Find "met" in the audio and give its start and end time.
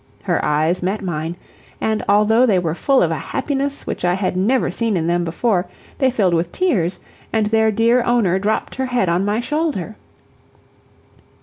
0.81-1.03